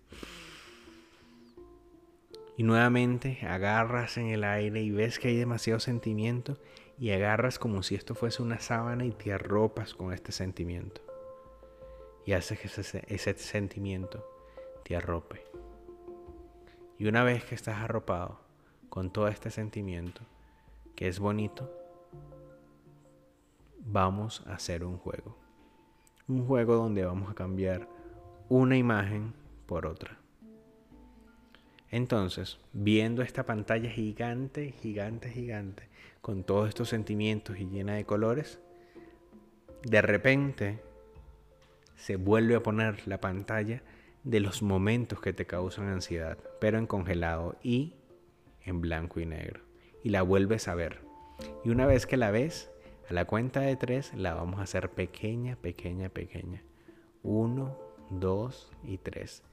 Y 2.56 2.62
nuevamente 2.62 3.38
agarras 3.46 4.16
en 4.16 4.28
el 4.28 4.44
aire 4.44 4.80
y 4.82 4.90
ves 4.90 5.18
que 5.18 5.28
hay 5.28 5.36
demasiado 5.36 5.78
sentimiento 5.78 6.56
y 6.98 7.10
agarras 7.10 7.58
como 7.58 7.82
si 7.82 7.94
esto 7.94 8.14
fuese 8.14 8.42
una 8.42 8.60
sábana 8.60 9.04
y 9.04 9.10
te 9.10 9.32
arropas 9.32 9.94
con 9.94 10.12
este 10.12 10.32
sentimiento. 10.32 11.02
Y 12.24 12.32
haces 12.32 12.58
que 12.58 12.68
ese, 12.68 13.04
ese 13.08 13.34
sentimiento 13.34 14.26
te 14.84 14.96
arrope. 14.96 15.44
Y 16.98 17.06
una 17.06 17.24
vez 17.24 17.44
que 17.44 17.54
estás 17.54 17.76
arropado, 17.76 18.40
con 18.88 19.10
todo 19.10 19.28
este 19.28 19.50
sentimiento, 19.50 20.22
que 20.94 21.08
es 21.08 21.18
bonito, 21.18 21.70
vamos 23.80 24.42
a 24.46 24.54
hacer 24.54 24.84
un 24.84 24.96
juego. 24.96 25.36
Un 26.26 26.46
juego 26.46 26.76
donde 26.76 27.04
vamos 27.04 27.30
a 27.30 27.34
cambiar 27.34 27.86
una 28.48 28.76
imagen 28.76 29.34
por 29.66 29.86
otra. 29.86 30.18
Entonces, 31.90 32.58
viendo 32.72 33.22
esta 33.22 33.46
pantalla 33.46 33.90
gigante, 33.90 34.72
gigante, 34.72 35.30
gigante, 35.30 35.88
con 36.20 36.42
todos 36.42 36.68
estos 36.68 36.88
sentimientos 36.88 37.58
y 37.58 37.66
llena 37.66 37.94
de 37.94 38.04
colores, 38.04 38.58
de 39.82 40.02
repente 40.02 40.80
se 41.96 42.16
vuelve 42.16 42.56
a 42.56 42.62
poner 42.62 43.06
la 43.06 43.20
pantalla 43.20 43.82
de 44.24 44.40
los 44.40 44.62
momentos 44.62 45.20
que 45.20 45.32
te 45.32 45.46
causan 45.46 45.86
ansiedad, 45.86 46.38
pero 46.60 46.78
en 46.78 46.86
congelado 46.86 47.56
y 47.62 47.94
en 48.64 48.80
blanco 48.80 49.20
y 49.20 49.26
negro. 49.26 49.60
Y 50.02 50.10
la 50.10 50.22
vuelves 50.22 50.66
a 50.66 50.74
ver. 50.74 51.00
Y 51.64 51.70
una 51.70 51.86
vez 51.86 52.06
que 52.06 52.16
la 52.16 52.32
ves, 52.32 52.70
a 53.08 53.12
la 53.12 53.24
cuenta 53.24 53.60
de 53.60 53.76
tres 53.76 54.12
la 54.14 54.34
vamos 54.34 54.58
a 54.58 54.64
hacer 54.64 54.90
pequeña, 54.90 55.54
pequeña, 55.54 56.08
pequeña. 56.08 56.62
Uno, 57.22 57.78
dos 58.10 58.72
y 58.82 58.98
tres. 58.98 59.44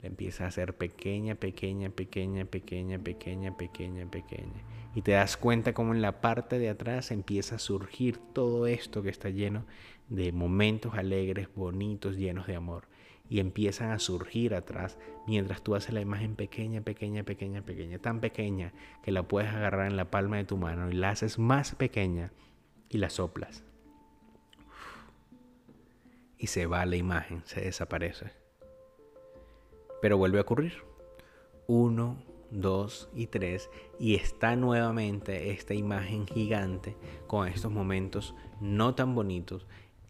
La 0.00 0.08
empieza 0.08 0.44
a 0.44 0.48
hacer 0.48 0.76
pequeña, 0.76 1.34
pequeña, 1.34 1.90
pequeña, 1.90 2.44
pequeña, 2.44 2.98
pequeña, 2.98 3.56
pequeña, 3.56 4.10
pequeña. 4.10 4.62
Y 4.94 5.02
te 5.02 5.12
das 5.12 5.36
cuenta 5.36 5.72
como 5.72 5.94
en 5.94 6.02
la 6.02 6.20
parte 6.20 6.58
de 6.58 6.68
atrás 6.68 7.10
empieza 7.10 7.56
a 7.56 7.58
surgir 7.58 8.18
todo 8.32 8.66
esto 8.66 9.02
que 9.02 9.10
está 9.10 9.30
lleno 9.30 9.66
de 10.08 10.32
momentos 10.32 10.94
alegres, 10.94 11.48
bonitos, 11.54 12.16
llenos 12.16 12.46
de 12.46 12.56
amor 12.56 12.88
y 13.28 13.40
empiezan 13.40 13.90
a 13.90 13.98
surgir 13.98 14.54
atrás 14.54 14.98
mientras 15.26 15.62
tú 15.62 15.74
haces 15.74 15.92
la 15.92 16.00
imagen 16.00 16.36
pequeña, 16.36 16.80
pequeña, 16.82 17.24
pequeña, 17.24 17.62
pequeña, 17.62 17.98
tan 17.98 18.20
pequeña 18.20 18.72
que 19.02 19.12
la 19.12 19.24
puedes 19.24 19.50
agarrar 19.50 19.90
en 19.90 19.96
la 19.96 20.10
palma 20.10 20.36
de 20.36 20.44
tu 20.44 20.56
mano 20.56 20.90
y 20.90 20.94
la 20.94 21.10
haces 21.10 21.38
más 21.38 21.74
pequeña 21.74 22.32
y 22.88 22.98
la 22.98 23.10
soplas. 23.10 23.64
Y 26.38 26.48
se 26.48 26.66
va 26.66 26.86
la 26.86 26.96
imagen, 26.96 27.42
se 27.44 27.62
desaparece. 27.62 28.45
Pero 30.00 30.18
vuelve 30.18 30.38
a 30.38 30.42
ocurrir. 30.42 30.74
Uno, 31.66 32.16
dos 32.50 33.08
y 33.14 33.26
tres. 33.26 33.70
Y 33.98 34.14
está 34.14 34.56
nuevamente 34.56 35.50
esta 35.50 35.74
imagen 35.74 36.26
gigante 36.26 36.96
con 37.26 37.48
estos 37.48 37.72
momentos 37.72 38.34
no 38.60 38.94
tan 38.94 39.14
bonitos 39.14 39.66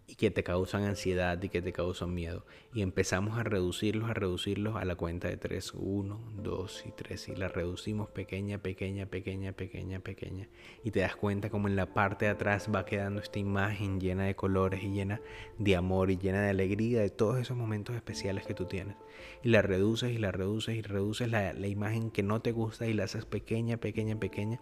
y 0.09 0.15
que 0.15 0.31
te 0.31 0.45
causan 0.45 0.85
ansiedad 0.85 1.43
y 1.43 1.49
que 1.49 1.61
te 1.61 1.73
causan 1.73 2.15
miedo. 2.15 2.47
Y 2.73 2.83
empezamos 2.83 3.39
a 3.39 3.43
reducirlos, 3.43 4.09
a 4.09 4.15
reducirlos 4.15 4.77
a 4.77 4.85
la 4.85 4.95
cuenta 4.95 5.29
de 5.29 5.37
tres. 5.37 5.73
Uno, 5.75 6.21
dos 6.37 6.85
y 6.87 6.93
tres. 6.93 7.29
Y 7.29 7.35
la 7.35 7.49
reducimos 7.49 8.09
pequeña, 8.11 8.59
pequeña, 8.59 9.07
pequeña, 9.07 9.53
pequeña, 9.53 10.01
pequeña. 10.01 10.49
Y 10.85 10.93
te 10.93 11.01
das 11.01 11.17
cuenta 11.17 11.51
como 11.51 11.67
en 11.67 11.75
la 11.75 11.93
parte 11.93 12.27
de 12.27 12.31
atrás 12.31 12.71
va 12.73 12.85
quedando 12.85 13.21
esta 13.21 13.39
imagen 13.39 14.01
llena 14.01 14.25
de 14.25 14.37
colores 14.37 14.83
y 14.83 14.91
llena 14.91 15.21
de 15.59 15.75
amor 15.75 16.11
y 16.11 16.19
llena 16.19 16.43
de 16.43 16.51
alegría 16.51 17.01
de 17.01 17.11
todos 17.11 17.39
esos 17.39 17.57
momentos 17.57 17.97
especiales 17.97 18.47
que 18.47 18.55
tú 18.55 18.67
tienes. 18.67 18.97
Y 19.43 19.49
la 19.49 19.63
reduces 19.63 20.13
y 20.13 20.19
la 20.19 20.31
reduces 20.31 20.77
y 20.77 20.83
reduces 20.83 21.29
la, 21.29 21.53
la 21.53 21.67
imagen 21.67 22.11
que 22.11 22.23
no 22.23 22.41
te 22.41 22.53
gusta 22.53 22.87
y 22.87 22.93
la 22.93 23.05
haces 23.05 23.25
pequeña, 23.25 23.79
pequeña, 23.79 24.19
pequeña 24.21 24.61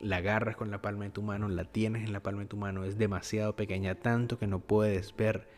la 0.00 0.16
agarras 0.16 0.56
con 0.56 0.70
la 0.70 0.80
palma 0.80 1.04
de 1.04 1.10
tu 1.10 1.22
mano, 1.22 1.48
la 1.48 1.64
tienes 1.64 2.04
en 2.04 2.12
la 2.12 2.22
palma 2.22 2.42
de 2.42 2.48
tu 2.48 2.56
mano, 2.56 2.84
es 2.84 2.98
demasiado 2.98 3.56
pequeña, 3.56 3.96
tanto 3.96 4.38
que 4.38 4.46
no 4.46 4.60
puedes 4.60 5.14
ver 5.16 5.48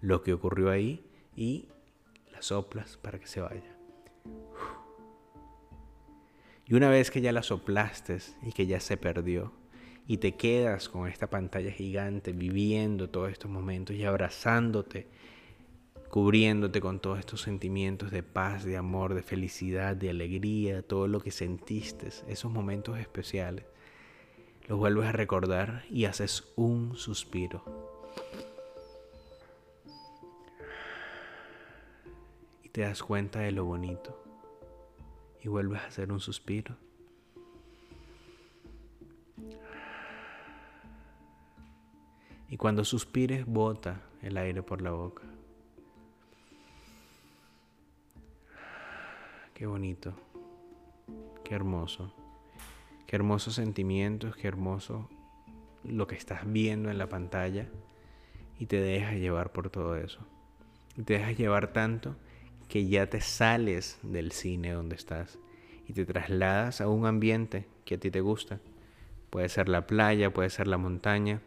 lo 0.00 0.22
que 0.22 0.32
ocurrió 0.32 0.70
ahí 0.70 1.04
y 1.34 1.68
la 2.32 2.42
soplas 2.42 2.96
para 2.96 3.18
que 3.18 3.26
se 3.26 3.40
vaya. 3.40 3.76
Y 6.66 6.74
una 6.74 6.90
vez 6.90 7.10
que 7.10 7.20
ya 7.20 7.32
la 7.32 7.42
soplaste 7.42 8.18
y 8.42 8.52
que 8.52 8.66
ya 8.66 8.80
se 8.80 8.96
perdió, 8.96 9.52
y 10.08 10.18
te 10.18 10.36
quedas 10.36 10.88
con 10.88 11.08
esta 11.08 11.28
pantalla 11.28 11.72
gigante 11.72 12.32
viviendo 12.32 13.10
todos 13.10 13.32
estos 13.32 13.50
momentos 13.50 13.96
y 13.96 14.04
abrazándote, 14.04 15.08
cubriéndote 16.10 16.80
con 16.80 17.00
todos 17.00 17.18
estos 17.18 17.42
sentimientos 17.42 18.12
de 18.12 18.22
paz, 18.22 18.64
de 18.64 18.76
amor, 18.76 19.14
de 19.14 19.22
felicidad, 19.22 19.96
de 19.96 20.10
alegría, 20.10 20.82
todo 20.82 21.08
lo 21.08 21.20
que 21.20 21.32
sentiste, 21.32 22.08
esos 22.28 22.52
momentos 22.52 22.98
especiales 22.98 23.64
lo 24.66 24.76
vuelves 24.76 25.06
a 25.06 25.12
recordar 25.12 25.84
y 25.88 26.06
haces 26.06 26.52
un 26.56 26.96
suspiro. 26.96 27.62
Y 32.64 32.68
te 32.70 32.80
das 32.80 33.02
cuenta 33.02 33.40
de 33.40 33.52
lo 33.52 33.64
bonito. 33.64 34.22
Y 35.42 35.48
vuelves 35.48 35.80
a 35.82 35.86
hacer 35.86 36.10
un 36.10 36.18
suspiro. 36.18 36.74
Y 42.48 42.56
cuando 42.56 42.84
suspires, 42.84 43.46
bota 43.46 44.00
el 44.22 44.36
aire 44.36 44.62
por 44.62 44.82
la 44.82 44.90
boca. 44.90 45.22
Qué 49.54 49.66
bonito. 49.66 50.12
Qué 51.44 51.54
hermoso. 51.54 52.12
Qué 53.06 53.14
hermosos 53.14 53.54
sentimientos, 53.54 54.36
qué 54.36 54.48
hermoso 54.48 55.08
lo 55.84 56.08
que 56.08 56.16
estás 56.16 56.40
viendo 56.50 56.90
en 56.90 56.98
la 56.98 57.08
pantalla 57.08 57.68
y 58.58 58.66
te 58.66 58.80
dejas 58.80 59.14
llevar 59.14 59.52
por 59.52 59.70
todo 59.70 59.96
eso. 59.96 60.20
Y 60.96 61.02
te 61.02 61.14
dejas 61.14 61.36
llevar 61.36 61.72
tanto 61.72 62.16
que 62.68 62.88
ya 62.88 63.08
te 63.08 63.20
sales 63.20 63.98
del 64.02 64.32
cine 64.32 64.72
donde 64.72 64.96
estás 64.96 65.38
y 65.86 65.92
te 65.92 66.04
trasladas 66.04 66.80
a 66.80 66.88
un 66.88 67.06
ambiente 67.06 67.68
que 67.84 67.94
a 67.94 67.98
ti 68.00 68.10
te 68.10 68.20
gusta. 68.20 68.60
Puede 69.30 69.48
ser 69.48 69.68
la 69.68 69.86
playa, 69.86 70.32
puede 70.32 70.50
ser 70.50 70.66
la 70.66 70.78
montaña 70.78 71.40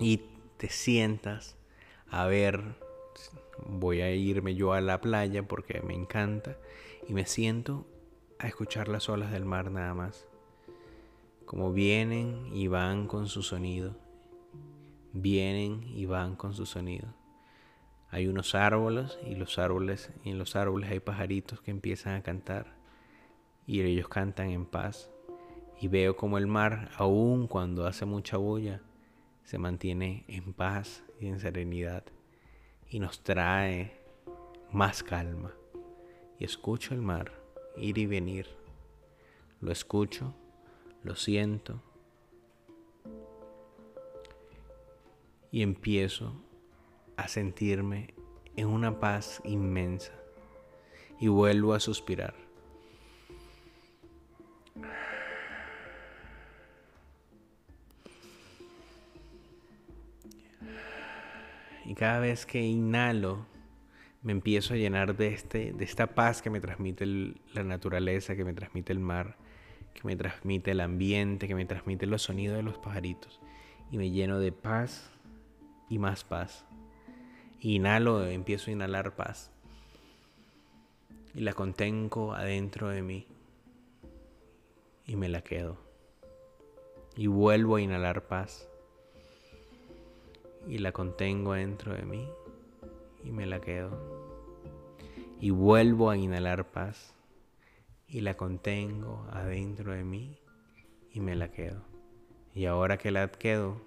y 0.00 0.22
te 0.56 0.70
sientas 0.70 1.58
a 2.08 2.26
ver, 2.26 2.62
voy 3.66 4.00
a 4.00 4.14
irme 4.14 4.54
yo 4.54 4.72
a 4.72 4.80
la 4.80 5.00
playa 5.00 5.42
porque 5.42 5.82
me 5.82 5.94
encanta 5.94 6.56
y 7.06 7.12
me 7.12 7.26
siento 7.26 7.86
a 8.38 8.46
escuchar 8.46 8.88
las 8.88 9.10
olas 9.10 9.30
del 9.30 9.44
mar 9.44 9.70
nada 9.70 9.92
más 9.92 10.26
como 11.44 11.72
vienen 11.72 12.48
y 12.52 12.68
van 12.68 13.06
con 13.06 13.28
su 13.28 13.42
sonido, 13.42 13.96
vienen 15.12 15.82
y 15.84 16.06
van 16.06 16.36
con 16.36 16.54
su 16.54 16.66
sonido. 16.66 17.08
Hay 18.10 18.26
unos 18.26 18.54
árboles 18.54 19.18
y 19.26 19.34
los 19.34 19.58
árboles 19.58 20.12
y 20.24 20.30
en 20.30 20.38
los 20.38 20.56
árboles 20.56 20.90
hay 20.90 21.00
pajaritos 21.00 21.60
que 21.60 21.70
empiezan 21.70 22.14
a 22.14 22.22
cantar 22.22 22.76
y 23.66 23.82
ellos 23.82 24.08
cantan 24.08 24.50
en 24.50 24.66
paz. 24.66 25.10
Y 25.80 25.88
veo 25.88 26.16
como 26.16 26.38
el 26.38 26.46
mar, 26.46 26.90
aun 26.96 27.48
cuando 27.48 27.86
hace 27.86 28.04
mucha 28.04 28.36
bulla, 28.36 28.80
se 29.42 29.58
mantiene 29.58 30.24
en 30.28 30.52
paz 30.52 31.02
y 31.20 31.26
en 31.26 31.40
serenidad 31.40 32.04
y 32.88 33.00
nos 33.00 33.22
trae 33.22 34.00
más 34.70 35.02
calma. 35.02 35.52
Y 36.38 36.44
escucho 36.44 36.94
el 36.94 37.02
mar 37.02 37.32
ir 37.76 37.98
y 37.98 38.06
venir. 38.06 38.46
Lo 39.60 39.72
escucho 39.72 40.34
lo 41.04 41.14
siento 41.14 41.80
y 45.52 45.62
empiezo 45.62 46.34
a 47.16 47.28
sentirme 47.28 48.14
en 48.56 48.66
una 48.66 48.98
paz 48.98 49.40
inmensa 49.44 50.12
y 51.20 51.28
vuelvo 51.28 51.74
a 51.74 51.80
suspirar. 51.80 52.34
Y 61.84 61.94
cada 61.94 62.18
vez 62.18 62.46
que 62.46 62.62
inhalo, 62.62 63.46
me 64.22 64.32
empiezo 64.32 64.72
a 64.72 64.78
llenar 64.78 65.16
de, 65.16 65.28
este, 65.28 65.72
de 65.72 65.84
esta 65.84 66.14
paz 66.14 66.40
que 66.40 66.48
me 66.48 66.60
transmite 66.60 67.04
la 67.52 67.62
naturaleza, 67.62 68.34
que 68.34 68.44
me 68.44 68.54
transmite 68.54 68.92
el 68.92 68.98
mar 68.98 69.36
que 69.94 70.02
me 70.04 70.16
transmite 70.16 70.72
el 70.72 70.80
ambiente, 70.80 71.48
que 71.48 71.54
me 71.54 71.64
transmite 71.64 72.06
los 72.06 72.22
sonidos 72.22 72.56
de 72.56 72.62
los 72.62 72.78
pajaritos. 72.78 73.40
Y 73.90 73.96
me 73.96 74.10
lleno 74.10 74.38
de 74.38 74.52
paz 74.52 75.10
y 75.88 75.98
más 75.98 76.24
paz. 76.24 76.66
Inhalo, 77.60 78.26
empiezo 78.26 78.70
a 78.70 78.72
inhalar 78.72 79.14
paz. 79.14 79.50
Y 81.34 81.40
la 81.40 81.52
contengo 81.52 82.34
adentro 82.34 82.88
de 82.88 83.02
mí. 83.02 83.26
Y 85.06 85.16
me 85.16 85.28
la 85.28 85.42
quedo. 85.42 85.78
Y 87.16 87.28
vuelvo 87.28 87.76
a 87.76 87.80
inhalar 87.80 88.26
paz. 88.26 88.68
Y 90.66 90.78
la 90.78 90.92
contengo 90.92 91.52
adentro 91.52 91.94
de 91.94 92.02
mí. 92.02 92.28
Y 93.22 93.30
me 93.30 93.46
la 93.46 93.60
quedo. 93.60 93.98
Y 95.40 95.50
vuelvo 95.50 96.10
a 96.10 96.16
inhalar 96.16 96.70
paz 96.70 97.13
y 98.14 98.20
la 98.20 98.36
contengo 98.36 99.26
adentro 99.32 99.92
de 99.92 100.04
mí 100.04 100.38
y 101.10 101.18
me 101.18 101.34
la 101.34 101.50
quedo. 101.50 101.82
Y 102.54 102.66
ahora 102.66 102.96
que 102.96 103.10
la 103.10 103.28
quedo, 103.28 103.80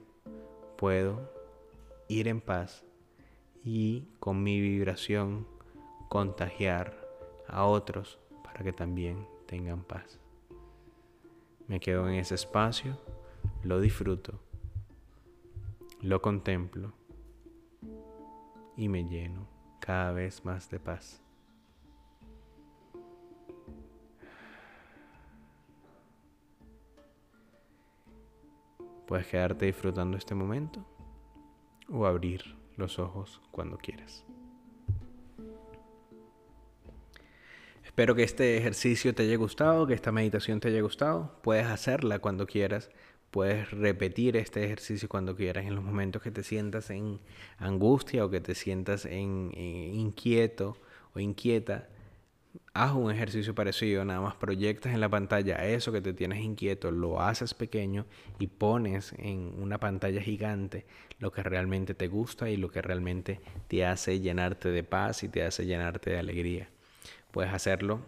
puedo 0.75 1.31
ir 2.09 2.27
en 2.27 2.41
paz 2.41 2.83
y 3.63 4.09
con 4.19 4.43
mi 4.43 4.59
vibración 4.59 5.47
contagiar 6.09 6.93
a 7.47 7.63
otros 7.63 8.19
para 8.43 8.65
que 8.65 8.73
también 8.73 9.25
tengan 9.45 9.81
paz. 9.85 10.19
Me 11.69 11.79
quedo 11.79 12.09
en 12.09 12.15
ese 12.15 12.35
espacio, 12.35 12.99
lo 13.63 13.79
disfruto, 13.79 14.41
lo 16.01 16.21
contemplo 16.21 16.91
y 18.75 18.89
me 18.89 19.05
lleno 19.05 19.47
cada 19.79 20.11
vez 20.11 20.43
más 20.43 20.69
de 20.69 20.81
paz. 20.81 21.23
Puedes 29.07 29.25
quedarte 29.27 29.65
disfrutando 29.65 30.17
este 30.17 30.35
momento 30.35 30.85
o 31.89 32.05
abrir 32.05 32.57
los 32.75 32.99
ojos 32.99 33.41
cuando 33.51 33.77
quieras. 33.77 34.25
Espero 37.85 38.15
que 38.15 38.23
este 38.23 38.57
ejercicio 38.57 39.15
te 39.15 39.23
haya 39.23 39.37
gustado, 39.37 39.87
que 39.87 39.93
esta 39.93 40.11
meditación 40.11 40.59
te 40.59 40.67
haya 40.67 40.81
gustado. 40.81 41.39
Puedes 41.41 41.65
hacerla 41.67 42.19
cuando 42.19 42.45
quieras. 42.45 42.91
Puedes 43.31 43.71
repetir 43.71 44.35
este 44.35 44.65
ejercicio 44.65 45.07
cuando 45.07 45.35
quieras 45.35 45.65
en 45.65 45.73
los 45.73 45.83
momentos 45.83 46.21
que 46.21 46.29
te 46.29 46.43
sientas 46.43 46.89
en 46.89 47.19
angustia 47.57 48.25
o 48.25 48.29
que 48.29 48.41
te 48.41 48.55
sientas 48.55 49.05
en, 49.05 49.51
eh, 49.55 49.91
inquieto 49.93 50.77
o 51.13 51.19
inquieta 51.19 51.87
haz 52.83 52.93
un 52.93 53.11
ejercicio 53.11 53.55
parecido, 53.55 54.05
nada 54.05 54.21
más 54.21 54.35
proyectas 54.35 54.93
en 54.93 54.99
la 54.99 55.09
pantalla 55.09 55.55
eso 55.65 55.91
que 55.91 56.01
te 56.01 56.13
tienes 56.13 56.43
inquieto, 56.43 56.91
lo 56.91 57.21
haces 57.21 57.53
pequeño 57.53 58.05
y 58.37 58.47
pones 58.47 59.13
en 59.17 59.53
una 59.59 59.79
pantalla 59.79 60.21
gigante 60.21 60.85
lo 61.19 61.31
que 61.31 61.41
realmente 61.41 61.95
te 61.95 62.07
gusta 62.07 62.49
y 62.49 62.57
lo 62.57 62.69
que 62.69 62.81
realmente 62.83 63.41
te 63.67 63.85
hace 63.85 64.19
llenarte 64.19 64.69
de 64.69 64.83
paz 64.83 65.23
y 65.23 65.29
te 65.29 65.43
hace 65.43 65.65
llenarte 65.65 66.11
de 66.11 66.19
alegría. 66.19 66.69
Puedes 67.31 67.51
hacerlo 67.51 68.01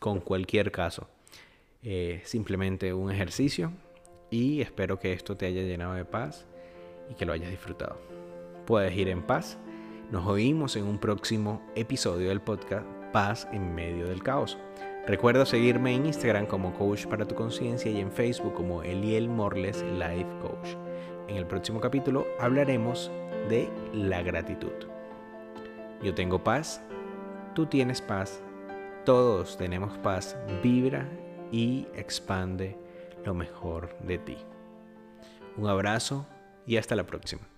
con 0.00 0.20
cualquier 0.20 0.70
caso. 0.70 1.08
Eh, 1.82 2.20
simplemente 2.24 2.92
un 2.92 3.10
ejercicio 3.10 3.72
y 4.30 4.60
espero 4.60 4.98
que 4.98 5.12
esto 5.12 5.36
te 5.36 5.46
haya 5.46 5.62
llenado 5.62 5.94
de 5.94 6.04
paz 6.04 6.46
y 7.10 7.14
que 7.14 7.24
lo 7.24 7.32
hayas 7.32 7.50
disfrutado. 7.50 7.98
Puedes 8.66 8.94
ir 8.96 9.08
en 9.08 9.22
paz. 9.22 9.58
Nos 10.10 10.26
oímos 10.26 10.76
en 10.76 10.84
un 10.84 10.98
próximo 10.98 11.62
episodio 11.74 12.28
del 12.28 12.42
podcast 12.42 13.03
paz 13.14 13.46
en 13.52 13.72
medio 13.72 14.08
del 14.08 14.24
caos. 14.24 14.58
Recuerda 15.06 15.46
seguirme 15.46 15.94
en 15.94 16.06
Instagram 16.06 16.46
como 16.46 16.74
Coach 16.74 17.06
para 17.06 17.24
tu 17.24 17.36
Conciencia 17.36 17.88
y 17.88 18.00
en 18.00 18.10
Facebook 18.10 18.54
como 18.54 18.82
Eliel 18.82 19.28
Morles 19.28 19.84
Life 19.92 20.26
Coach. 20.42 20.76
en 21.28 21.36
el 21.36 21.46
próximo 21.46 21.80
capítulo 21.80 22.26
hablaremos 22.40 23.12
de 23.48 23.70
la 23.92 24.20
gratitud. 24.22 24.72
Yo 26.02 26.12
tengo 26.12 26.42
paz, 26.42 26.82
tú 27.54 27.66
tienes 27.66 28.02
paz, 28.02 28.42
todos 29.04 29.56
tenemos 29.56 29.96
paz, 29.98 30.36
vibra 30.60 31.08
y 31.52 31.86
expande 31.94 32.76
lo 33.24 33.32
mejor 33.32 33.96
de 34.00 34.18
ti. 34.18 34.36
Un 35.56 35.68
abrazo 35.68 36.26
y 36.66 36.78
hasta 36.78 36.96
la 36.96 37.04
próxima. 37.04 37.53